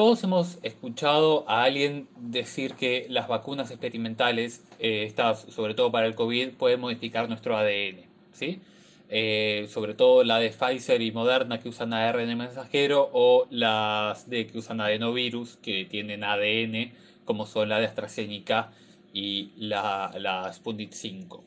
todos 0.00 0.24
hemos 0.24 0.58
escuchado 0.62 1.44
a 1.46 1.62
alguien 1.62 2.08
decir 2.16 2.72
que 2.72 3.04
las 3.10 3.28
vacunas 3.28 3.70
experimentales, 3.70 4.64
eh, 4.78 5.12
sobre 5.50 5.74
todo 5.74 5.92
para 5.92 6.06
el 6.06 6.14
COVID, 6.14 6.52
pueden 6.52 6.80
modificar 6.80 7.28
nuestro 7.28 7.54
ADN, 7.54 8.06
¿sí? 8.32 8.62
Eh, 9.10 9.66
sobre 9.68 9.92
todo 9.92 10.24
la 10.24 10.38
de 10.38 10.48
Pfizer 10.52 11.02
y 11.02 11.12
Moderna 11.12 11.60
que 11.60 11.68
usan 11.68 11.92
ARN 11.92 12.34
mensajero 12.38 13.10
o 13.12 13.46
las 13.50 14.30
de 14.30 14.46
que 14.46 14.56
usan 14.56 14.80
adenovirus 14.80 15.58
que 15.58 15.84
tienen 15.84 16.24
ADN, 16.24 16.94
como 17.26 17.44
son 17.44 17.68
la 17.68 17.78
de 17.78 17.84
AstraZeneca 17.84 18.72
y 19.12 19.50
la, 19.58 20.14
la 20.16 20.50
Sputnik 20.50 20.94
5. 20.94 21.44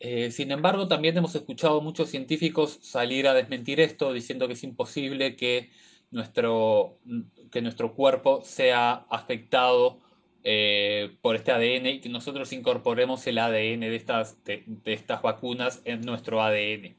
Eh, 0.00 0.30
sin 0.32 0.50
embargo, 0.50 0.86
también 0.86 1.16
hemos 1.16 1.34
escuchado 1.34 1.80
muchos 1.80 2.10
científicos 2.10 2.78
salir 2.82 3.26
a 3.26 3.32
desmentir 3.32 3.80
esto, 3.80 4.12
diciendo 4.12 4.46
que 4.48 4.52
es 4.52 4.64
imposible 4.64 5.34
que 5.34 5.70
nuestro, 6.10 6.98
que 7.50 7.62
nuestro 7.62 7.94
cuerpo 7.94 8.42
sea 8.42 9.06
afectado 9.10 9.98
eh, 10.44 11.16
por 11.20 11.36
este 11.36 11.52
ADN 11.52 11.86
y 11.86 12.00
que 12.00 12.08
nosotros 12.08 12.52
incorporemos 12.52 13.26
el 13.26 13.38
ADN 13.38 13.80
de 13.80 13.96
estas, 13.96 14.42
de, 14.44 14.64
estas 14.84 15.22
vacunas 15.22 15.82
en 15.84 16.02
nuestro 16.02 16.42
ADN. 16.42 16.96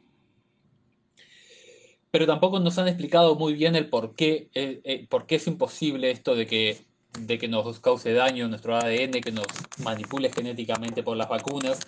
Pero 2.11 2.25
tampoco 2.25 2.59
nos 2.59 2.77
han 2.77 2.87
explicado 2.87 3.35
muy 3.35 3.53
bien 3.53 3.75
el 3.75 3.89
por 3.89 4.15
qué, 4.15 4.49
eh, 4.53 5.05
por 5.09 5.25
qué 5.27 5.35
es 5.35 5.47
imposible 5.47 6.11
esto 6.11 6.35
de 6.35 6.47
que 6.47 6.87
de 7.19 7.37
que 7.37 7.47
nos 7.47 7.79
cause 7.79 8.13
daño 8.13 8.47
nuestro 8.47 8.75
ADN, 8.75 9.21
que 9.21 9.31
nos 9.31 9.47
manipule 9.83 10.29
genéticamente 10.31 11.03
por 11.03 11.17
las 11.17 11.29
vacunas. 11.29 11.79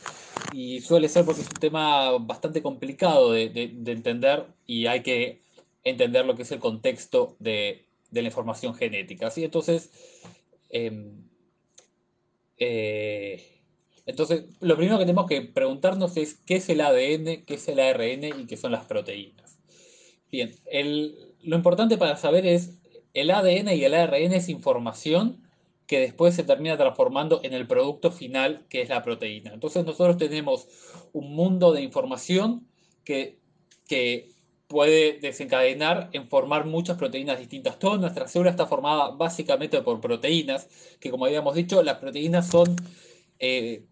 Y 0.54 0.82
suele 0.82 1.10
ser 1.10 1.26
porque 1.26 1.42
es 1.42 1.48
un 1.48 1.60
tema 1.60 2.18
bastante 2.20 2.62
complicado 2.62 3.32
de, 3.32 3.52
entender 3.86 4.48
y 4.66 4.88
hay 4.88 5.02
que 5.04 5.44
entender 5.84 6.26
lo 6.26 6.36
que 6.36 6.44
es 6.44 6.52
el 6.52 6.60
contexto 6.60 7.36
de, 7.40 7.86
la 8.12 8.22
información 8.22 8.74
genética. 8.74 9.30
¿sí? 9.30 9.44
Entonces, 9.44 9.92
em, 10.70 11.28
eh, 12.58 13.60
entonces, 14.06 14.46
lo 14.60 14.76
primero 14.76 14.98
que 14.98 15.06
tenemos 15.06 15.28
que 15.28 15.42
preguntarnos 15.42 16.18
es 16.18 16.34
qué 16.34 16.56
es 16.56 16.68
el 16.70 16.82
ADN, 16.82 17.46
qué 17.46 17.54
es 17.54 17.68
el 17.68 17.80
ARN 17.80 18.24
y 18.24 18.48
qué 18.48 18.58
son 18.58 18.72
las 18.72 18.86
proteínas. 18.86 19.60
Bien, 20.32 20.52
lo 21.44 21.56
importante 21.56 21.98
para 21.98 22.18
saber 22.18 22.46
es 22.48 22.80
el 23.14 23.30
ADN 23.30 23.70
y 23.76 23.84
el 23.84 23.94
ARN 23.94 24.34
es 24.34 24.50
información 24.50 25.44
que 25.86 26.00
después 26.00 26.36
se 26.36 26.44
termina 26.44 26.78
transformando 26.78 27.42
en 27.44 27.54
el 27.54 27.68
producto 27.68 28.12
final, 28.12 28.66
que 28.70 28.82
es 28.82 28.90
la 28.90 29.04
proteína. 29.04 29.54
Entonces 29.54 29.86
nosotros 29.86 30.18
tenemos 30.18 30.68
un 31.14 31.34
mundo 31.34 31.72
de 31.72 31.82
información 31.82 32.68
que, 33.04 33.40
que 33.88 34.32
puede 34.70 35.20
desencadenar 35.20 36.10
en 36.14 36.28
formar 36.28 36.66
muchas 36.66 36.96
proteínas 36.96 37.40
distintas. 37.40 37.80
Toda 37.80 37.98
nuestra 37.98 38.28
célula 38.28 38.52
está 38.52 38.68
formada 38.68 39.10
básicamente 39.12 39.82
por 39.82 40.00
proteínas, 40.00 40.70
que 41.00 41.10
como 41.10 41.26
habíamos 41.26 41.56
dicho, 41.56 41.84
las 41.84 41.98
proteínas 41.98 42.48
son... 42.48 42.76
Eh, 43.40 43.84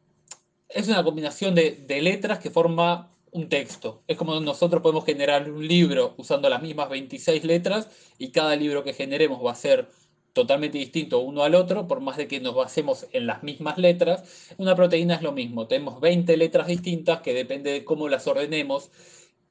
es 0.70 0.88
una 0.88 1.03
combinación 1.03 1.55
de, 1.55 1.72
de 1.72 2.02
letras 2.02 2.39
que 2.39 2.52
forma 2.52 3.11
un 3.31 3.50
texto. 3.50 4.03
Es 4.08 4.17
como 4.17 4.39
nosotros 4.39 4.81
podemos 4.83 5.05
generar 5.05 5.50
un 5.50 5.67
libro 5.67 6.14
usando 6.17 6.48
las 6.48 6.61
mismas 6.61 6.89
26 6.89 7.44
letras 7.44 7.88
y 8.20 8.31
cada 8.31 8.55
libro 8.55 8.83
que 8.83 8.94
generemos 8.94 9.44
va 9.44 9.53
a 9.53 9.55
ser 9.55 9.89
totalmente 10.33 10.78
distinto 10.78 11.22
uno 11.22 11.42
al 11.42 11.55
otro, 11.55 11.88
por 11.88 12.02
más 12.02 12.17
de 12.17 12.28
que 12.28 12.39
nos 12.39 12.53
basemos 12.53 13.08
en 13.14 13.25
las 13.25 13.42
mismas 13.42 13.80
letras. 13.80 14.53
Una 14.58 14.75
proteína 14.75 15.16
es 15.16 15.23
lo 15.23 15.31
mismo, 15.31 15.66
tenemos 15.66 16.00
20 16.00 16.38
letras 16.38 16.67
distintas 16.67 17.22
que 17.22 17.33
depende 17.33 17.72
de 17.72 17.83
cómo 17.83 18.08
las 18.08 18.28
ordenemos, 18.28 18.92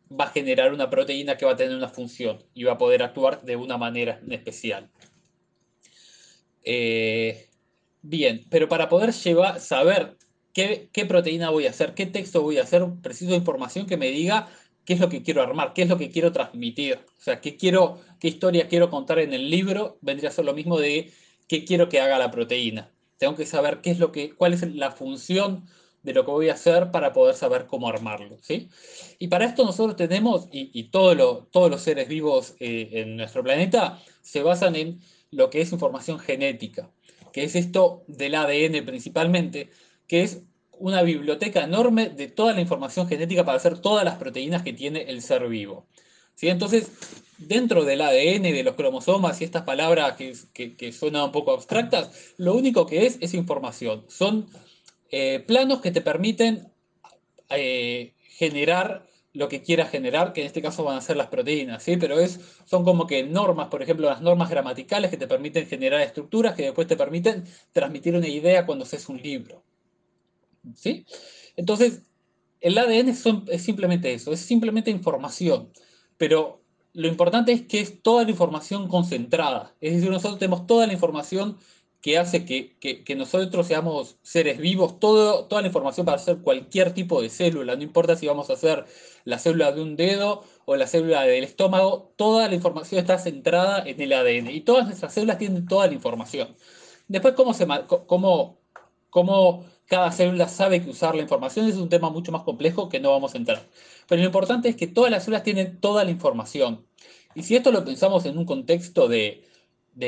va 0.09 0.27
a 0.27 0.31
generar 0.31 0.73
una 0.73 0.91
proteína 0.91 1.37
que 1.37 1.47
va 1.47 1.53
a 1.53 1.57
tener 1.57 1.77
una 1.77 1.89
función 1.89 2.45
y 2.55 2.65
va 2.65 2.73
a 2.73 2.79
poder 2.79 3.03
actuar 3.03 3.43
de 3.43 3.57
una 3.57 3.77
manera 3.77 4.21
especial. 4.31 4.91
Eh, 6.63 7.48
bien, 8.03 8.47
pero 8.51 8.69
para 8.69 8.89
poder 8.89 9.13
llevar, 9.13 9.61
saber 9.61 10.17
¿Qué, 10.57 11.05
proteína 11.07 11.51
voy 11.51 11.67
a 11.67 11.71
hacer? 11.71 11.93
¿Qué 11.93 12.07
texto 12.07 12.41
voy 12.41 12.57
a 12.57 12.63
hacer? 12.63 12.83
Preciso 13.03 13.35
información 13.35 13.85
que 13.85 13.98
me 13.98 14.11
diga 14.11 14.48
qué 14.86 14.95
es 14.95 15.01
lo 15.01 15.11
que 15.11 15.23
quiero 15.23 15.42
armar, 15.42 15.75
qué 15.75 15.83
es 15.83 15.89
lo 15.91 15.98
que 15.98 16.11
quiero 16.11 16.33
transmitir. 16.33 16.95
O 16.95 17.23
sea, 17.23 17.42
qué, 17.42 17.59
quiero, 17.59 18.01
qué 18.19 18.29
historia 18.29 18.67
quiero 18.67 18.89
contar 18.89 19.19
en 19.19 19.35
el 19.35 19.51
libro, 19.51 19.98
vendría 20.01 20.30
a 20.30 20.33
ser 20.33 20.47
lo 20.47 20.55
mismo 20.55 20.80
de 20.80 21.13
qué 21.47 21.67
quiero 21.67 21.91
que 21.91 22.01
haga 22.01 22.17
la 22.17 22.30
proteína. 22.30 22.91
Tengo 23.19 23.36
que 23.36 23.45
saber 23.45 23.83
qué 23.83 23.91
es 23.91 23.98
lo 23.98 24.13
que, 24.13 24.35
cuál 24.35 24.55
es 24.55 24.63
la 24.75 24.92
función 24.92 25.67
de 26.06 26.14
lo 26.14 26.24
que 26.24 26.30
voy 26.30 26.48
a 26.48 26.55
hacer 26.55 26.92
para 26.92 27.12
poder 27.12 27.34
saber 27.34 27.67
cómo 27.67 27.89
armarlo. 27.89 28.39
¿sí? 28.40 28.68
Y 29.18 29.27
para 29.27 29.44
esto 29.44 29.64
nosotros 29.64 29.96
tenemos, 29.96 30.48
y, 30.52 30.84
todos 30.84 31.17
los 31.52 31.83
seres 31.83 32.06
vivos 32.06 32.55
eh, 32.61 32.90
en 32.92 33.17
nuestro 33.17 33.42
planeta 33.42 34.00
se 34.22 34.40
basan 34.42 34.77
en 34.77 35.00
lo 35.33 35.50
que 35.50 35.61
es 35.61 35.72
información 35.72 36.20
genética, 36.20 36.89
que 37.33 37.42
es 37.42 37.56
esto 37.56 38.05
del 38.06 38.36
ADN 38.36 38.86
principalmente, 38.86 39.70
que 40.06 40.22
es 40.22 40.42
una 40.78 41.02
biblioteca 41.02 41.64
enorme 41.64 42.08
de 42.11 42.28
toda 42.28 42.55
la 42.55 42.61
información 42.61 43.08
genética 43.08 43.44
para 43.44 43.56
hacer 43.56 43.80
todas 43.80 44.05
las 44.05 44.14
proteínas 44.14 44.62
que 44.62 44.73
tiene 44.73 45.02
el 45.08 45.23
ser 45.23 45.48
vivo. 45.48 45.88
¿Sí? 46.36 46.48
Entonces, 46.48 46.88
dentro 47.38 47.84
del 47.84 48.00
ADN, 48.00 48.42
de 48.42 48.62
los 48.62 48.77
cromosomas 48.77 49.40
y 49.40 49.44
estas 49.44 49.64
palabras 49.64 50.14
que, 50.17 50.92
suenan 50.92 51.24
un 51.24 51.33
poco 51.33 51.52
abstractas, 51.52 52.34
lo 52.36 52.55
único 52.55 52.86
que 52.86 53.06
es 53.06 53.18
es 53.20 53.34
información. 53.34 54.05
Son 54.06 54.46
eh, 55.11 55.40
planos 55.46 55.80
que 55.80 55.90
te 55.90 56.00
permiten 56.00 56.68
eh, 57.50 58.14
generar 58.18 59.06
lo 59.33 59.48
que 59.48 59.62
quieras 59.62 59.90
generar, 59.90 60.33
que 60.33 60.40
en 60.40 60.46
este 60.46 60.62
caso 60.62 60.83
van 60.83 60.96
a 60.96 61.02
ser 61.02 61.18
las 61.18 61.27
proteínas, 61.27 61.83
¿sí? 61.83 61.98
Pero 61.98 62.18
es, 62.18 62.40
son 62.64 62.84
como 62.84 63.06
que 63.06 63.22
normas, 63.22 63.68
por 63.68 63.83
ejemplo, 63.83 64.08
las 64.08 64.22
normas 64.22 64.48
gramaticales 64.48 65.11
que 65.11 65.18
te 65.18 65.28
permiten 65.28 65.67
generar 65.67 66.00
estructuras 66.00 66.55
que 66.55 66.62
después 66.62 66.86
te 66.86 66.96
permiten 66.96 67.44
transmitir 67.72 68.14
una 68.17 68.28
idea 68.28 68.64
cuando 68.64 68.84
haces 68.84 69.11
un 69.11 69.18
libro. 69.20 69.62
¿sí? 70.74 71.06
Entonces, 71.56 72.02
el 72.61 72.77
ADN 72.78 73.11
es, 73.11 73.62
simplemente 73.62 74.12
eso, 74.12 74.33
es 74.33 74.40
simplemente 74.40 74.90
información, 74.90 75.70
pero 76.17 76.62
lo 76.94 77.08
importante 77.08 77.52
es 77.52 77.62
que 77.62 77.80
es 77.80 78.02
toda 78.02 78.24
la 78.24 78.30
información 78.30 78.88
concentrada, 78.88 79.74
es 79.80 79.94
decir, 79.94 80.11
nosotros 80.11 80.38
tenemos 80.38 80.67
toda 80.67 80.86
la 80.86 80.94
información 80.94 81.58
que 82.06 82.18
hace 82.18 82.44
que, 82.44 83.17
nosotros 83.17 83.67
seamos 83.67 84.17
seres 84.22 84.58
vivos, 84.58 85.00
todo, 85.00 85.46
toda 85.46 85.61
la 85.61 85.67
información 85.67 86.06
para 86.06 86.18
hacer 86.18 86.39
cualquier 86.39 86.94
tipo 86.94 87.20
de 87.20 87.30
célula, 87.30 87.74
no 87.74 87.83
importa 87.83 88.14
si 88.14 88.28
vamos 88.28 88.48
a 88.48 88.52
hacer 88.52 88.84
la 89.24 89.40
célula 89.40 89.72
de 89.72 89.83
un 89.83 89.96
dedo 89.96 90.44
o 90.67 90.77
la 90.77 90.86
célula 90.86 91.22
del 91.22 91.42
estómago, 91.42 92.12
toda 92.14 92.46
la 92.46 92.55
información 92.55 93.00
está 93.00 93.18
centrada 93.18 93.83
en 93.84 94.00
el 94.00 94.12
ADN 94.12 94.50
y 94.50 94.61
todas 94.61 94.86
nuestras 94.86 95.14
células 95.14 95.39
tienen 95.39 95.67
toda 95.67 95.89
la 95.89 95.94
información. 95.94 96.55
Después, 97.08 97.34
¿cómo, 97.34 97.52
se, 97.55 97.67
cómo, 98.06 98.61
cómo 99.11 99.64
cada 99.86 100.12
célula 100.12 100.46
sabe 100.46 100.84
que 100.84 100.90
usar 100.90 101.17
la 101.17 101.23
información 101.23 101.67
es 101.67 101.74
un 101.74 101.88
tema 101.88 102.08
mucho 102.11 102.30
más 102.30 102.44
complejo 102.44 102.88
que 102.88 103.00
no 103.00 103.11
vamos 103.11 103.34
a 103.34 103.38
entrar. 103.38 103.67
Pero 104.06 104.20
lo 104.20 104.27
importante 104.27 104.68
es 104.68 104.77
que 104.77 104.86
todas 104.86 105.11
las 105.11 105.24
células 105.24 105.42
tienen 105.42 105.80
toda 105.80 106.05
la 106.05 106.12
información. 106.12 106.86
Y 107.34 107.42
si 107.42 107.56
esto 107.56 107.73
lo 107.73 107.84
pensamos 107.84 108.27
en 108.27 108.38
un 108.38 108.44
contexto 108.44 109.08
de, 109.08 109.42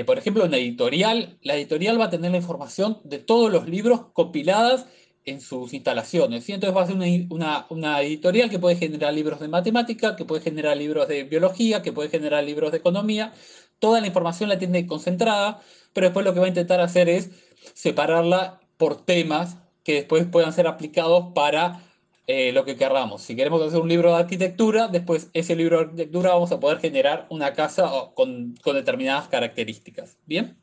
por 0.04 0.18
ejemplo, 0.18 0.44
una 0.44 0.58
editorial, 0.58 1.38
la 1.42 1.54
editorial 1.54 2.00
va 2.00 2.06
a 2.06 2.10
tener 2.10 2.30
la 2.30 2.36
información 2.36 2.98
de 3.04 3.18
todos 3.18 3.50
los 3.50 3.68
libros 3.68 4.06
compiladas 4.12 4.86
en 5.24 5.40
sus 5.40 5.72
instalaciones. 5.72 6.48
Y 6.48 6.52
entonces 6.52 6.76
va 6.76 6.82
a 6.82 6.86
ser 6.86 6.96
una, 7.30 7.66
una, 7.70 8.02
editorial 8.02 8.50
que 8.50 8.58
puede 8.58 8.76
generar 8.76 9.14
libros 9.14 9.40
de 9.40 9.48
matemática, 9.48 10.16
que 10.16 10.24
puede 10.24 10.42
generar 10.42 10.76
libros 10.76 11.08
de 11.08 11.24
biología, 11.24 11.82
que 11.82 11.92
puede 11.92 12.08
generar 12.10 12.44
libros 12.44 12.72
de 12.72 12.78
economía. 12.78 13.32
Toda 13.78 14.00
la 14.00 14.06
información 14.06 14.48
la 14.48 14.58
tiene 14.58 14.86
concentrada, 14.86 15.60
pero 15.92 16.08
después 16.08 16.24
lo 16.24 16.34
que 16.34 16.40
va 16.40 16.46
a 16.46 16.50
intentar 16.50 16.80
hacer 16.80 17.08
es 17.08 17.30
separarla 17.74 18.60
por 18.76 19.04
temas 19.04 19.56
que 19.84 19.94
después 19.94 20.26
puedan 20.26 20.52
ser 20.52 20.66
aplicados 20.66 21.32
para 21.34 21.87
eh, 22.30 22.52
lo 22.52 22.66
que 22.66 22.76
queramos. 22.76 23.22
Si 23.22 23.34
queremos 23.34 23.62
hacer 23.62 23.80
un 23.80 23.88
libro 23.88 24.10
de 24.10 24.18
arquitectura, 24.18 24.88
después 24.88 25.30
ese 25.32 25.56
libro 25.56 25.78
de 25.78 25.84
arquitectura 25.84 26.34
vamos 26.34 26.52
a 26.52 26.60
poder 26.60 26.78
generar 26.78 27.26
una 27.30 27.54
casa 27.54 27.90
con, 28.14 28.54
determinadas 28.54 29.28
características. 29.28 30.18
¿Bien? 30.26 30.58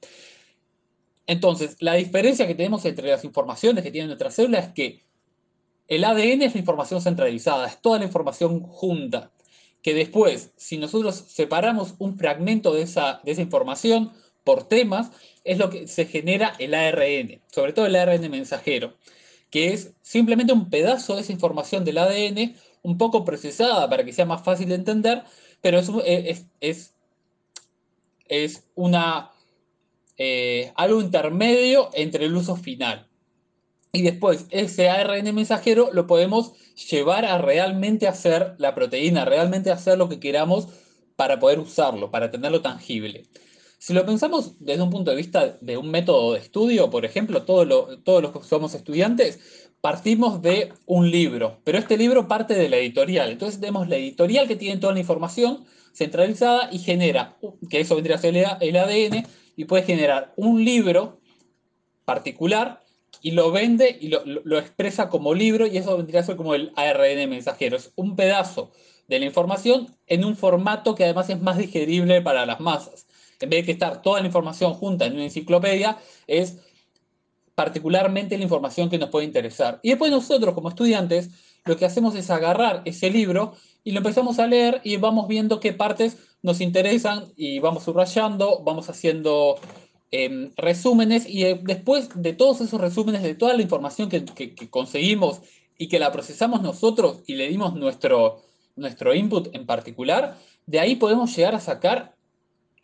Entonces, 1.25 1.75
la 1.79 1.95
diferencia 1.95 2.45
que 2.45 2.53
tenemos 2.53 2.85
entre 2.85 3.07
las 3.09 3.23
informaciones 3.23 3.83
que 3.83 3.89
tiene 3.89 4.06
nuestra 4.06 4.29
célula 4.29 4.59
es 4.59 4.73
que 4.73 5.06
el 5.88 6.03
ADN 6.03 6.44
es 6.44 6.53
la 6.53 6.59
información 6.59 7.01
centralizada, 7.01 7.65
es 7.65 7.81
toda 7.81 7.97
la 7.97 8.06
información 8.06 8.59
junta, 8.62 9.31
que 9.81 9.95
después, 9.95 10.51
si 10.57 10.77
nosotros 10.77 11.15
separamos 11.15 11.95
un 11.97 12.15
fragmento 12.15 12.75
de 12.75 12.83
esa, 12.83 13.21
de 13.23 13.31
esa 13.31 13.41
información 13.41 14.12
por 14.44 14.67
temas, 14.67 15.09
es 15.44 15.57
lo 15.57 15.71
que 15.71 15.88
se 15.88 16.06
genera 16.06 16.53
el 16.59 16.75
ARN, 16.75 17.41
sobre 17.51 17.73
todo 17.73 17.88
el 17.88 17.95
ARN 17.95 18.29
mensajero 18.29 18.94
que 19.50 19.74
es 19.74 19.94
simplemente 20.01 20.53
un 20.53 20.69
pedazo 20.69 21.15
de 21.15 21.21
esa 21.21 21.31
información 21.31 21.86
del 21.86 21.97
ADN, 21.97 22.56
un 22.83 22.97
poco 22.97 23.25
procesada 23.25 23.89
para 23.89 24.03
que 24.03 24.13
sea 24.13 24.25
más 24.25 24.44
fácil 24.44 24.69
de 24.69 24.75
entender, 24.75 25.24
pero 25.62 25.80
es, 25.80 25.89
es, 26.59 26.94
es, 28.27 28.63
una, 28.75 29.31
eh, 30.18 30.71
algo 30.75 31.01
intermedio 31.01 31.89
entre 31.94 32.25
el 32.25 32.36
uso 32.36 32.56
final. 32.56 33.07
Y 33.92 34.01
después 34.01 34.45
ese 34.50 34.89
ARN 34.89 35.33
mensajero 35.33 35.89
lo 35.94 36.06
podemos 36.06 36.53
llevar 36.91 37.25
a 37.25 37.38
realmente 37.38 38.07
hacer 38.07 38.56
la 38.57 38.75
proteína, 38.75 39.24
realmente 39.24 39.71
hacer 39.71 39.98
lo 39.98 40.09
que 40.09 40.19
queramos 40.19 40.68
para 41.15 41.39
poder 41.39 41.59
usarlo, 41.59 42.12
para 42.12 42.30
tenerlo 42.30 42.62
tangible. 42.62 43.24
Si 43.85 43.93
lo 43.93 44.03
pensamos 44.03 44.55
desde 44.57 44.81
un 44.81 44.89
punto 44.89 45.11
de 45.11 45.17
vista 45.17 45.59
de 45.61 45.77
un 45.77 45.91
método 45.91 46.33
de 46.33 46.39
estudio, 46.39 46.89
por 46.89 47.05
ejemplo, 47.05 47.43
todos 47.43 47.67
los 47.67 48.31
que 48.31 48.43
somos 48.43 48.73
estudiantes, 48.73 49.69
partimos 49.79 50.41
de 50.41 50.73
un 50.87 51.11
libro, 51.11 51.61
pero 51.63 51.77
este 51.77 51.95
libro 51.95 52.27
parte 52.27 52.55
de 52.55 52.67
la 52.67 52.77
editorial. 52.77 53.29
Entonces 53.29 53.59
tenemos 53.59 53.87
la 53.87 53.97
editorial 53.97 54.47
que 54.47 54.55
tiene 54.55 54.81
toda 54.81 54.93
la 54.93 55.01
información 55.01 55.65
centralizada 55.93 56.69
y 56.71 56.79
genera, 56.79 57.37
que 57.69 57.79
eso 57.79 57.93
vendría 57.93 58.15
a 58.15 58.19
ser 58.19 58.35
el 58.35 58.75
ADN, 58.75 59.27
y 59.55 59.65
puede 59.65 59.83
generar 59.83 60.33
un 60.35 60.65
libro 60.65 61.19
particular 62.05 62.81
y 63.21 63.31
lo 63.33 63.51
vende 63.51 63.95
y 64.01 64.07
lo, 64.07 64.57
expresa 64.57 65.09
como 65.09 65.35
libro 65.35 65.67
y 65.67 65.77
eso 65.77 65.95
vendría 65.95 66.21
a 66.21 66.23
ser 66.23 66.38
como 66.38 66.55
el 66.55 66.71
ARN 66.75 67.29
mensajero. 67.29 67.77
Es 67.77 67.91
un 67.95 68.15
pedazo 68.15 68.71
de 69.07 69.19
la 69.19 69.25
información 69.25 69.95
en 70.07 70.25
un 70.25 70.35
formato 70.35 70.95
que 70.95 71.03
además 71.03 71.29
es 71.29 71.39
más 71.39 71.59
digerible 71.59 72.23
para 72.23 72.47
las 72.47 72.59
masas. 72.59 73.04
En 73.39 73.49
vez 73.49 73.61
de 73.61 73.65
que 73.65 73.71
estar 73.73 74.01
toda 74.01 74.19
la 74.19 74.27
información 74.27 74.73
junta 74.73 75.05
en 75.05 75.13
una 75.13 75.23
enciclopedia, 75.23 75.97
es 76.27 76.57
particularmente 77.53 78.37
la 78.37 78.43
información 78.43 78.89
que 78.89 78.97
nos 78.97 79.09
puede 79.09 79.25
interesar. 79.25 79.79
Y 79.83 79.89
después 79.89 80.11
nosotros 80.11 80.53
como 80.53 80.69
estudiantes 80.69 81.29
lo 81.63 81.77
que 81.77 81.85
hacemos 81.85 82.15
es 82.15 82.29
agarrar 82.29 82.81
ese 82.85 83.09
libro 83.09 83.55
y 83.83 83.91
lo 83.91 83.97
empezamos 83.97 84.39
a 84.39 84.47
leer 84.47 84.81
y 84.83 84.97
vamos 84.97 85.27
viendo 85.27 85.59
qué 85.59 85.73
partes 85.73 86.17
nos 86.43 86.61
interesan 86.61 87.33
y 87.35 87.59
vamos 87.59 87.83
subrayando, 87.83 88.61
vamos 88.63 88.89
haciendo 88.89 89.55
Em, 90.17 90.53
resúmenes 90.55 91.27
y 91.27 91.43
eh, 91.43 91.59
después 91.61 92.09
de 92.15 92.31
todos 92.31 92.61
esos 92.61 92.79
resúmenes, 92.79 93.21
de 93.21 93.35
toda 93.35 93.53
la 93.53 93.61
información 93.61 94.07
que, 94.07 94.23
conseguimos 94.69 95.41
y 95.77 95.89
que 95.89 95.99
la 95.99 96.13
procesamos 96.13 96.61
nosotros 96.61 97.21
y 97.27 97.35
le 97.35 97.49
dimos 97.49 97.75
nuestro, 97.75 98.41
nuestro 98.77 99.13
input 99.13 99.53
en 99.53 99.65
particular, 99.65 100.38
de 100.67 100.79
ahí 100.79 100.95
podemos 100.95 101.35
llegar 101.35 101.53
a 101.53 101.59
sacar 101.59 102.14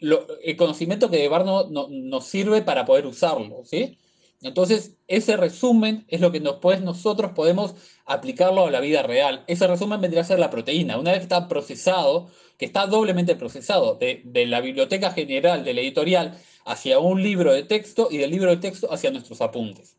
el 0.01 0.57
conocimiento 0.57 1.09
que 1.09 1.17
de 1.17 1.29
verdad 1.29 1.67
nos 1.69 2.25
sirve 2.25 2.61
para 2.61 2.85
poder 2.85 3.05
usarlo. 3.05 3.61
¿sí? 3.63 3.97
Entonces, 4.41 4.95
ese 5.07 5.37
resumen 5.37 6.05
es 6.07 6.19
lo 6.19 6.31
que 6.31 6.39
después 6.39 6.81
nosotros 6.81 7.31
podemos 7.33 7.75
aplicarlo 8.05 8.65
a 8.65 8.71
la 8.71 8.79
vida 8.79 9.03
real. 9.03 9.43
Ese 9.47 9.67
resumen 9.67 10.01
vendría 10.01 10.21
a 10.21 10.25
ser 10.25 10.39
la 10.39 10.49
proteína. 10.49 10.97
Una 10.97 11.11
vez 11.11 11.19
que 11.19 11.25
está 11.25 11.47
procesado, 11.47 12.29
que 12.57 12.65
está 12.65 12.87
doblemente 12.87 13.35
procesado 13.35 13.95
de, 13.95 14.21
de 14.25 14.47
la 14.47 14.61
biblioteca 14.61 15.11
general, 15.11 15.63
de 15.63 15.73
la 15.75 15.81
editorial, 15.81 16.39
hacia 16.65 16.99
un 16.99 17.21
libro 17.21 17.53
de 17.53 17.63
texto 17.63 18.07
y 18.09 18.17
del 18.17 18.31
libro 18.31 18.49
de 18.49 18.57
texto 18.57 18.91
hacia 18.91 19.11
nuestros 19.11 19.41
apuntes. 19.41 19.95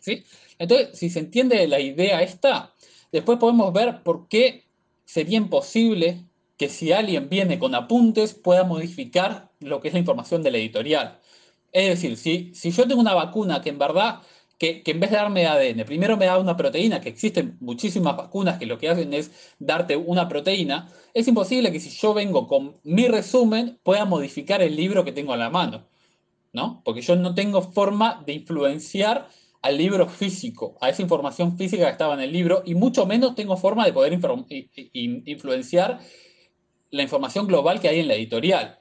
¿Sí? 0.00 0.24
Entonces, 0.58 0.98
si 0.98 1.10
se 1.10 1.20
entiende 1.20 1.66
la 1.66 1.80
idea 1.80 2.22
esta, 2.22 2.74
después 3.10 3.38
podemos 3.38 3.72
ver 3.72 4.02
por 4.02 4.28
qué 4.28 4.64
sería 5.04 5.38
imposible 5.38 6.24
que 6.56 6.68
si 6.68 6.92
alguien 6.92 7.28
viene 7.28 7.58
con 7.58 7.74
apuntes 7.74 8.34
pueda 8.34 8.64
modificar 8.64 9.50
lo 9.60 9.80
que 9.80 9.88
es 9.88 9.94
la 9.94 10.00
información 10.00 10.42
de 10.42 10.50
la 10.50 10.58
editorial. 10.58 11.20
Es 11.72 11.88
decir, 11.88 12.16
si, 12.16 12.54
si 12.54 12.70
yo 12.70 12.86
tengo 12.86 13.00
una 13.00 13.14
vacuna 13.14 13.60
que 13.60 13.70
en 13.70 13.78
verdad 13.78 14.22
que, 14.58 14.82
en 14.86 15.00
vez 15.00 15.10
de 15.10 15.16
darme 15.16 15.46
ADN, 15.46 15.84
primero 15.84 16.16
me 16.16 16.26
da 16.26 16.38
una 16.38 16.56
proteína, 16.56 17.00
que 17.00 17.08
existen 17.10 17.56
muchísimas 17.60 18.16
vacunas 18.16 18.58
que 18.58 18.66
lo 18.66 18.78
que 18.78 18.88
hacen 18.88 19.12
es 19.12 19.30
darte 19.58 19.96
una 19.96 20.28
proteína, 20.28 20.88
es 21.12 21.28
imposible 21.28 21.72
que 21.72 21.80
si 21.80 21.90
yo 21.90 22.14
vengo 22.14 22.46
con 22.46 22.76
mi 22.82 23.08
resumen 23.08 23.78
pueda 23.82 24.04
modificar 24.04 24.62
el 24.62 24.76
libro 24.76 25.04
que 25.04 25.12
tengo 25.12 25.32
a 25.32 25.36
la 25.36 25.50
mano, 25.50 25.86
¿no? 26.52 26.82
Porque 26.84 27.02
yo 27.02 27.16
no 27.16 27.34
tengo 27.34 27.60
forma 27.62 28.22
de 28.24 28.32
influenciar 28.32 29.28
al 29.60 29.76
libro 29.76 30.08
físico, 30.08 30.78
a 30.80 30.88
esa 30.88 31.02
información 31.02 31.58
física 31.58 31.84
que 31.84 31.90
estaba 31.90 32.14
en 32.14 32.20
el 32.20 32.32
libro, 32.32 32.62
y 32.64 32.74
mucho 32.74 33.04
menos 33.04 33.34
tengo 33.34 33.56
forma 33.56 33.84
de 33.84 33.92
poder 33.92 34.18
influenciar 34.92 36.00
la 36.90 37.02
información 37.02 37.46
global 37.46 37.80
que 37.80 37.88
hay 37.88 38.00
en 38.00 38.08
la 38.08 38.14
editorial. 38.14 38.78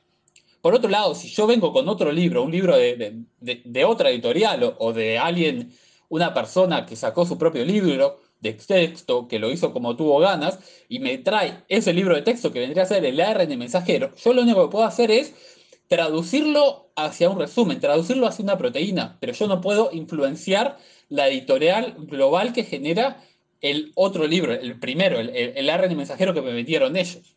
Por 0.61 0.73
otro 0.73 0.89
lado, 0.89 1.13
si 1.13 1.27
yo 1.29 1.45
vengo 1.45 1.71
con 1.71 1.87
otro 1.89 2.11
libro, 2.11 2.41
un 2.41 2.51
libro 2.51 2.75
de, 2.75 3.85
otra 3.85 4.09
editorial 4.09 4.75
o, 4.79 4.93
de 4.93 5.19
alguien, 5.19 5.71
una 6.09 6.33
persona 6.33 6.87
que 6.87 6.95
sacó 6.95 7.23
su 7.23 7.37
propio 7.37 7.63
libro 7.63 8.19
de 8.39 8.53
texto, 8.53 9.27
que 9.27 9.37
lo 9.37 9.51
hizo 9.51 9.71
como 9.71 9.95
tuvo 9.95 10.17
ganas, 10.17 10.57
y 10.89 10.97
me 10.97 11.19
trae 11.19 11.63
ese 11.67 11.93
libro 11.93 12.15
de 12.15 12.23
texto 12.23 12.51
que 12.51 12.61
vendría 12.61 12.81
a 12.81 12.87
ser 12.87 13.05
el 13.05 13.21
ARN 13.21 13.55
mensajero, 13.59 14.15
yo 14.15 14.33
lo 14.33 14.41
único 14.41 14.65
que 14.65 14.71
puedo 14.71 14.85
hacer 14.85 15.11
es 15.11 15.35
traducirlo 15.87 16.89
hacia 16.95 17.29
un 17.29 17.37
resumen, 17.37 17.79
traducirlo 17.79 18.25
hacia 18.25 18.41
una 18.41 18.57
proteína, 18.57 19.17
pero 19.19 19.33
yo 19.33 19.47
no 19.47 19.61
puedo 19.61 19.91
influenciar 19.93 20.79
la 21.09 21.27
editorial 21.27 21.93
global 21.99 22.53
que 22.53 22.63
genera 22.63 23.23
el 23.61 23.91
otro 23.93 24.25
libro, 24.25 24.51
el 24.51 24.79
primero, 24.79 25.19
el, 25.19 25.29
el 25.29 25.69
ARN 25.69 25.95
mensajero 25.95 26.33
que 26.33 26.41
me 26.41 26.53
metieron 26.53 26.95
ellos. 26.95 27.34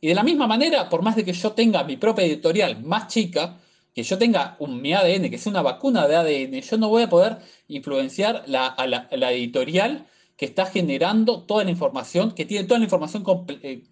Y 0.00 0.08
de 0.08 0.14
la 0.14 0.22
misma 0.22 0.46
manera, 0.46 0.88
por 0.88 1.02
más 1.02 1.16
de 1.16 1.24
que 1.24 1.32
yo 1.32 1.52
tenga 1.52 1.84
mi 1.84 1.96
propia 1.96 2.24
editorial 2.24 2.82
más 2.82 3.08
chica, 3.08 3.58
que 3.94 4.02
yo 4.04 4.16
tenga 4.16 4.56
un, 4.60 4.80
mi 4.80 4.92
ADN, 4.92 5.28
que 5.28 5.38
sea 5.38 5.50
una 5.50 5.62
vacuna 5.62 6.06
de 6.06 6.16
ADN, 6.16 6.60
yo 6.60 6.78
no 6.78 6.88
voy 6.88 7.02
a 7.02 7.08
poder 7.08 7.38
influenciar 7.66 8.44
la, 8.46 8.66
a, 8.66 8.86
la, 8.86 9.32
editorial 9.32 10.06
que 10.36 10.44
está 10.44 10.66
generando 10.66 11.42
toda 11.42 11.64
la 11.64 11.70
información, 11.70 12.30
que 12.30 12.44
tiene 12.44 12.64
toda 12.64 12.78
la 12.78 12.84
información, 12.84 13.24
eh, 13.48 13.82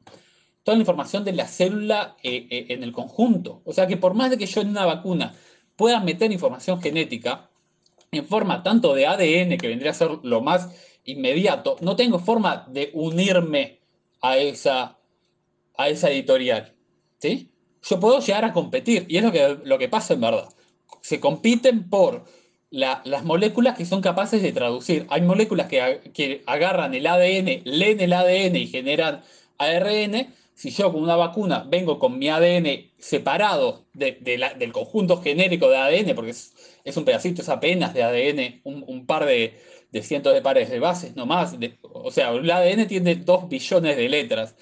toda 0.63 0.77
la 0.77 0.83
información 0.83 1.25
de 1.25 1.33
la 1.33 1.49
célula 1.49 2.17
eh, 2.23 2.47
eh, 2.51 2.67
en 2.69 2.85
el 2.85 2.93
conjunto. 2.93 3.63
O 3.65 3.73
sea 3.73 3.89
que 3.89 3.97
por 3.97 4.15
más 4.15 4.31
de 4.31 4.39
que 4.39 4.47
yo 4.47 4.61
en 4.61 4.69
una 4.69 4.87
vacuna 4.87 5.35
pueda 5.75 5.99
meter 5.99 6.31
información 6.31 6.81
genética, 6.81 7.51
en 8.13 8.27
forma 8.27 8.63
tanto 8.63 8.95
de 8.95 9.07
ADN, 9.07 9.59
que 9.59 9.67
vendría 9.67 9.91
a 9.91 9.95
ser 9.95 10.11
lo 10.23 10.41
más 10.41 10.69
inmediato, 11.05 11.79
no 11.81 11.97
tengo 11.97 12.21
forma 12.21 12.65
de 12.69 12.91
unirme 12.95 13.81
a 14.21 14.39
esa 14.39 14.96
a 15.79 15.89
esa 15.89 16.11
editorial. 16.11 16.75
¿sí? 17.19 17.51
Yo 17.83 18.01
puedo 18.01 18.21
llegar 18.21 18.45
a 18.45 18.53
competir, 18.53 19.07
y 19.09 19.17
es 19.17 19.23
lo 19.23 19.33
que, 19.33 19.59
lo 19.63 19.79
que 19.79 19.89
pasa 19.89 20.15
en 20.15 20.21
verdad. 20.21 20.49
Se 21.01 21.21
compiten 21.21 21.89
por 21.89 22.25
las 22.71 23.25
moléculas 23.25 23.77
que 23.77 23.87
son 23.87 24.01
capaces 24.01 24.43
de 24.43 24.53
traducir. 24.53 25.07
Hay 25.09 25.23
moléculas 25.23 25.69
que, 25.69 26.11
que, 26.13 26.43
agarran 26.47 26.95
el 26.95 27.07
ADN, 27.07 27.63
leen 27.65 28.01
el 28.01 28.13
ADN 28.13 28.57
y 28.57 28.67
generan 28.67 29.23
ARN. 29.59 30.35
Si 30.55 30.71
yo 30.71 30.93
con 30.93 31.03
una 31.03 31.17
vacuna 31.17 31.65
vengo 31.69 31.99
con 31.99 32.19
mi 32.19 32.29
ADN 32.29 32.91
separado 32.99 33.85
del 33.93 34.73
conjunto 34.73 35.23
genérico 35.23 35.69
de 35.69 35.77
ADN, 35.77 36.15
porque 36.15 36.31
es, 36.31 36.97
un 36.97 37.05
pedacito, 37.05 37.43
es 37.43 37.49
apenas 37.49 37.95
de 37.95 38.03
ADN, 38.03 38.61
un, 38.65 39.07
par 39.07 39.27
de, 39.27 39.55
cientos 40.03 40.35
de 40.35 40.43
pares 40.43 40.71
de 40.71 40.81
bases 40.81 41.15
nomás. 41.15 41.57
o 41.83 42.11
sea, 42.11 42.31
el 42.31 42.51
ADN 42.51 42.89
tiene 42.89 43.17
dos 43.17 43.49
billones 43.49 43.97
de 43.97 44.09
letras 44.09 44.55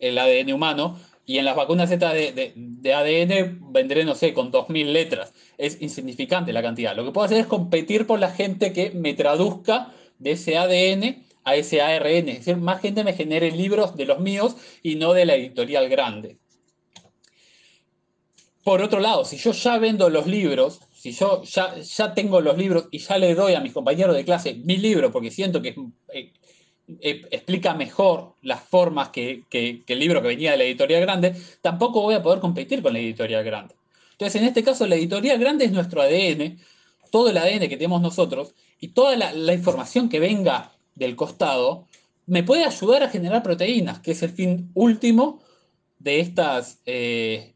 el 0.00 0.18
ADN 0.18 0.52
humano, 0.52 0.98
y 1.30 1.38
en 1.38 1.44
las 1.44 1.54
vacunas 1.54 1.88
Z 1.88 2.12
de, 2.12 2.92
ADN 2.92 3.72
vendré, 3.72 4.04
no 4.04 4.16
sé, 4.16 4.34
con 4.34 4.50
2.000 4.50 4.86
letras. 4.86 5.32
Es 5.58 5.80
insignificante 5.80 6.52
la 6.52 6.60
cantidad. 6.60 6.96
Lo 6.96 7.04
que 7.04 7.12
puedo 7.12 7.24
hacer 7.24 7.38
es 7.38 7.46
competir 7.46 8.04
por 8.04 8.18
la 8.18 8.32
gente 8.32 8.72
que 8.72 8.90
me 8.90 9.14
traduzca 9.14 9.92
de 10.18 10.32
ese 10.32 10.58
ADN 10.58 11.24
a 11.44 11.54
ese 11.54 11.82
ARN. 11.82 12.28
Es 12.28 12.38
decir, 12.38 12.56
más 12.56 12.80
gente 12.80 13.04
me 13.04 13.12
genere 13.12 13.52
libros 13.52 13.96
de 13.96 14.06
los 14.06 14.18
míos 14.18 14.56
y 14.82 14.96
no 14.96 15.12
de 15.12 15.24
la 15.24 15.36
editorial 15.36 15.88
grande. 15.88 16.38
Por 18.64 18.82
otro 18.82 18.98
lado, 18.98 19.24
si 19.24 19.36
yo 19.36 19.52
ya 19.52 19.78
vendo 19.78 20.10
los 20.10 20.26
libros, 20.26 20.80
si 20.92 21.12
yo 21.12 21.42
ya, 21.44 21.78
ya 21.78 22.12
tengo 22.12 22.40
los 22.40 22.58
libros 22.58 22.88
y 22.90 22.98
ya 22.98 23.18
le 23.18 23.34
doy 23.34 23.54
a 23.54 23.60
mis 23.60 23.72
compañeros 23.72 24.14
de 24.14 24.24
clase 24.24 24.54
mi 24.54 24.76
libro 24.76 25.10
porque 25.10 25.30
siento 25.30 25.62
que 25.62 25.76
eh, 26.12 26.32
eh, 27.00 27.22
explica 27.30 27.74
mejor 27.74 28.34
las 28.42 28.62
formas 28.62 29.10
que, 29.10 29.44
el 29.50 29.98
libro 29.98 30.22
que 30.22 30.28
venía 30.28 30.52
de 30.52 30.56
la 30.58 30.64
editorial 30.64 31.02
grande, 31.02 31.34
tampoco 31.60 32.02
voy 32.02 32.14
a 32.14 32.22
poder 32.22 32.40
competir 32.40 32.82
con 32.82 32.92
la 32.92 32.98
editorial 32.98 33.44
grande. 33.44 33.74
Entonces, 34.12 34.40
en 34.40 34.48
este 34.48 34.62
caso, 34.62 34.86
la 34.86 34.96
editorial 34.96 35.38
grande 35.38 35.64
es 35.64 35.72
nuestro 35.72 36.02
ADN, 36.02 36.58
todo 37.10 37.30
el 37.30 37.38
ADN 37.38 37.68
que 37.68 37.76
tenemos 37.76 38.00
nosotros 38.00 38.54
y 38.78 38.88
toda 38.88 39.16
la, 39.16 39.54
información 39.54 40.08
que 40.08 40.20
venga 40.20 40.72
del 40.94 41.16
costado 41.16 41.86
me 42.26 42.42
puede 42.42 42.64
ayudar 42.64 43.02
a 43.02 43.08
generar 43.08 43.42
proteínas, 43.42 44.00
que 44.00 44.12
es 44.12 44.22
el 44.22 44.30
fin 44.30 44.70
último 44.74 45.40
de, 45.98 46.32
eh, 46.86 47.54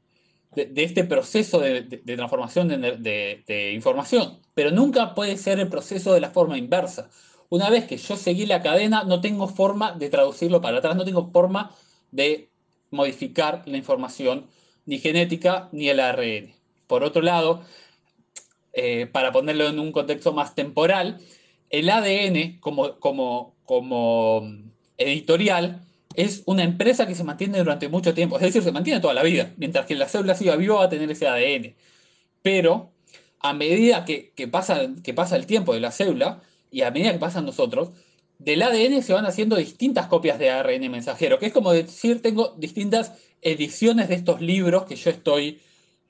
de, 0.55 0.85
este 0.85 1.05
proceso 1.05 1.61
de, 1.61 1.83
transformación 1.83 2.69
de 2.69 3.73
información. 3.75 4.39
Pero 4.55 4.71
nunca 4.71 5.15
puede 5.15 5.37
ser 5.37 5.61
el 5.61 5.69
proceso 5.69 6.13
de 6.13 6.21
la 6.21 6.31
forma 6.31 6.59
inversa. 6.59 7.11
Una 7.55 7.71
vez 7.71 7.85
que 7.85 7.99
yo 7.99 8.17
seguí 8.17 8.47
la 8.47 8.63
cadena, 8.63 9.05
no 9.05 9.21
tengo 9.21 9.47
forma 9.47 9.93
de 9.93 10.11
traducirlo 10.11 10.61
para 10.61 10.79
atrás, 10.79 10.97
no 10.97 11.05
tengo 11.05 11.31
forma 11.31 11.71
de 12.11 12.49
modificar 12.91 13.63
la 13.67 13.77
información 13.77 14.49
ni 14.87 14.99
genética 14.99 15.69
ni 15.71 15.89
el 15.89 16.01
ARN. 16.01 16.53
Por 16.89 17.05
otro 17.05 17.23
lado, 17.23 17.63
eh, 18.73 19.07
para 19.07 19.31
ponerlo 19.31 19.69
en 19.69 19.79
un 19.79 19.93
contexto 19.93 20.33
más 20.33 20.57
temporal, 20.57 21.21
el 21.71 21.91
ADN 21.91 22.59
como, 22.59 22.99
como, 22.99 23.55
como 23.65 24.51
editorial 24.99 25.81
es 26.17 26.43
una 26.47 26.65
empresa 26.65 27.07
que 27.07 27.15
se 27.15 27.23
mantiene 27.23 27.59
durante 27.59 27.89
mucho 27.89 28.15
tiempo, 28.15 28.35
es 28.35 28.43
decir, 28.43 28.65
se 28.65 28.73
mantiene 28.73 28.99
toda 28.99 29.15
la 29.15 29.23
vida, 29.23 29.53
mientras 29.59 29.87
que 29.87 29.95
la 29.95 30.09
célula 30.09 30.35
siga 30.35 30.57
viva 30.57 30.75
va 30.75 30.85
a 30.87 30.89
tener 30.89 31.09
ese 31.09 31.29
ADN. 31.29 31.77
Pero 32.43 32.91
a 33.39 33.53
medida 33.53 34.05
que, 34.05 34.33
pasa, 34.51 34.89
que 35.05 35.15
pasa 35.15 35.37
el 35.37 35.47
tiempo 35.47 35.73
de 35.73 35.79
la 35.79 35.93
célula, 35.93 36.43
y 36.75 36.83
a 36.83 36.91
medida 36.91 37.13
que 37.13 37.19
pasan 37.19 37.47
nosotros, 37.47 37.91
del 38.39 38.61
ADN 38.63 39.01
se 39.01 39.13
van 39.13 39.27
haciendo 39.27 39.55
distintas 39.55 40.09
copias 40.09 40.41
de 40.41 40.51
ARN 40.51 40.91
mensajero, 40.91 41.39
que 41.39 41.47
es 41.47 41.53
como 41.53 41.73
decir, 41.73 42.21
tengo 42.21 42.53
distintas 42.59 43.13
ediciones 43.43 44.09
de 44.09 44.17
estos 44.17 44.41
libros 44.41 44.85
que 44.85 44.97
yo 44.97 45.11
estoy 45.11 45.61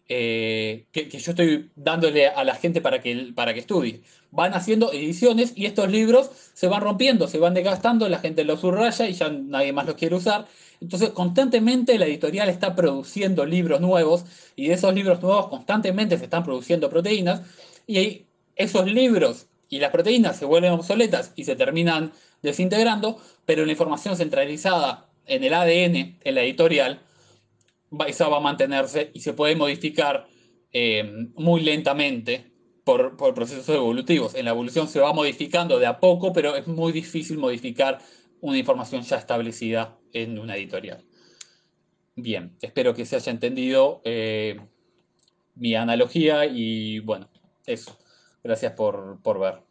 eh, 0.08 0.86
que, 0.90 1.08
yo 1.08 1.30
estoy 1.32 1.70
dándole 1.76 2.28
a 2.28 2.44
la 2.44 2.54
gente 2.54 2.80
para 2.80 3.00
que, 3.00 3.32
para 3.34 3.52
que 3.52 3.60
estudie. 3.60 4.02
Van 4.30 4.54
haciendo 4.54 4.92
ediciones 4.92 5.52
y 5.54 5.66
estos 5.66 5.90
libros 5.90 6.30
se 6.54 6.66
van 6.66 6.82
rompiendo, 6.82 7.28
se 7.28 7.38
van 7.38 7.54
desgastando, 7.54 8.08
la 8.08 8.18
gente 8.18 8.44
los 8.44 8.60
subraya 8.60 9.06
y 9.06 9.12
ya 9.12 9.28
nadie 9.28 9.72
más 9.72 9.86
los 9.86 9.96
quiere 9.96 10.16
usar. 10.16 10.46
Entonces, 10.80 11.10
constantemente 11.10 11.98
la 11.98 12.06
editorial 12.06 12.48
está 12.48 12.74
produciendo 12.74 13.44
libros 13.46 13.80
nuevos 13.82 14.24
y 14.56 14.68
de 14.68 14.74
esos 14.74 14.94
libros 14.94 15.22
nuevos 15.22 15.48
constantemente 15.48 16.16
se 16.18 16.24
están 16.24 16.42
produciendo 16.42 16.88
proteínas 16.90 17.42
y 17.86 18.24
esos 18.56 18.86
libros 18.90 19.46
y 19.74 19.80
las 19.80 19.90
proteínas 19.90 20.36
se 20.36 20.44
vuelven 20.44 20.70
obsoletas 20.70 21.32
y 21.34 21.42
se 21.42 21.56
terminan 21.56 22.12
desintegrando, 22.42 23.20
pero 23.44 23.64
la 23.64 23.72
información 23.72 24.16
centralizada 24.16 25.10
en 25.26 25.42
el 25.42 25.52
ADN, 25.52 26.20
en 26.22 26.34
la 26.36 26.42
editorial, 26.44 27.00
esa 28.06 28.28
va 28.28 28.36
a 28.36 28.40
mantenerse 28.40 29.10
y 29.14 29.20
se 29.20 29.32
puede 29.32 29.56
modificar 29.56 30.28
eh, 30.72 31.28
muy 31.34 31.62
lentamente 31.62 32.52
por, 32.84 33.16
por, 33.16 33.34
procesos 33.34 33.68
evolutivos. 33.74 34.36
En 34.36 34.44
la 34.44 34.52
evolución 34.52 34.86
se 34.86 35.00
va 35.00 35.12
modificando 35.12 35.80
de 35.80 35.86
a 35.86 35.98
poco, 35.98 36.32
pero 36.32 36.54
es 36.54 36.68
muy 36.68 36.92
difícil 36.92 37.36
modificar 37.38 37.98
una 38.42 38.56
información 38.56 39.02
ya 39.02 39.16
establecida 39.16 39.98
en 40.12 40.38
una 40.38 40.54
editorial. 40.54 41.04
Bien, 42.14 42.56
espero 42.62 42.94
que 42.94 43.06
se 43.06 43.16
haya 43.16 43.32
entendido 43.32 44.02
eh, 44.04 44.60
mi 45.56 45.74
analogía 45.74 46.46
y 46.46 47.00
bueno, 47.00 47.28
eso. 47.66 47.98
Gracias 48.44 48.72
por, 48.74 49.20
por 49.20 49.40
ver. 49.40 49.62